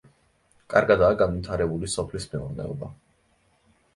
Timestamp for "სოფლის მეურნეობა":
1.95-2.89